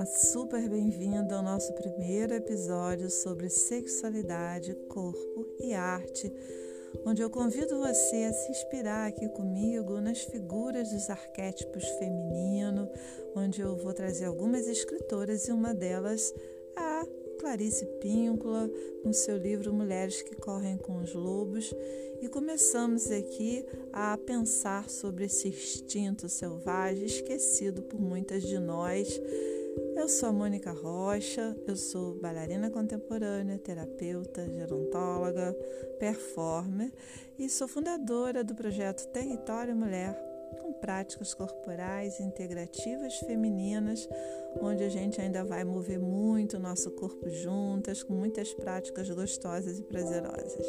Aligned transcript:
Olá, 0.00 0.06
super 0.06 0.66
bem-vindo 0.66 1.34
ao 1.34 1.42
nosso 1.42 1.74
primeiro 1.74 2.32
episódio 2.32 3.10
sobre 3.10 3.50
sexualidade, 3.50 4.74
corpo 4.88 5.46
e 5.60 5.74
arte, 5.74 6.32
onde 7.04 7.20
eu 7.20 7.28
convido 7.28 7.78
você 7.78 8.24
a 8.24 8.32
se 8.32 8.50
inspirar 8.50 9.08
aqui 9.08 9.28
comigo 9.28 10.00
nas 10.00 10.22
figuras 10.22 10.88
dos 10.88 11.10
arquétipos 11.10 11.86
feminino, 11.98 12.88
onde 13.36 13.60
eu 13.60 13.76
vou 13.76 13.92
trazer 13.92 14.24
algumas 14.24 14.66
escritoras 14.66 15.46
e 15.48 15.52
uma 15.52 15.74
delas 15.74 16.32
a 16.74 17.04
Clarice 17.38 17.84
Píncula, 18.00 18.70
com 19.02 19.12
seu 19.12 19.36
livro 19.36 19.70
Mulheres 19.70 20.22
que 20.22 20.34
Correm 20.34 20.78
com 20.78 20.96
os 20.96 21.12
Lobos, 21.12 21.74
e 22.22 22.28
começamos 22.28 23.10
aqui 23.10 23.66
a 23.92 24.16
pensar 24.16 24.88
sobre 24.88 25.26
esse 25.26 25.48
instinto 25.48 26.26
selvagem 26.26 27.04
esquecido 27.04 27.82
por 27.82 28.00
muitas 28.00 28.42
de 28.44 28.58
nós. 28.58 29.20
Eu 29.96 30.08
sou 30.08 30.30
a 30.30 30.32
Mônica 30.32 30.72
Rocha, 30.72 31.56
eu 31.66 31.76
sou 31.76 32.14
bailarina 32.20 32.70
contemporânea, 32.70 33.58
terapeuta, 33.58 34.44
gerontóloga, 34.48 35.56
performer 35.98 36.92
e 37.38 37.48
sou 37.48 37.68
fundadora 37.68 38.42
do 38.42 38.54
projeto 38.54 39.06
Território 39.08 39.76
Mulher, 39.76 40.14
com 40.60 40.72
práticas 40.72 41.34
corporais 41.34 42.18
integrativas 42.20 43.18
femininas, 43.18 44.08
onde 44.60 44.82
a 44.82 44.88
gente 44.88 45.20
ainda 45.20 45.44
vai 45.44 45.64
mover 45.64 45.98
muito 45.98 46.56
o 46.56 46.60
nosso 46.60 46.90
corpo 46.92 47.28
juntas, 47.28 48.02
com 48.02 48.14
muitas 48.14 48.52
práticas 48.54 49.08
gostosas 49.10 49.78
e 49.78 49.82
prazerosas. 49.82 50.66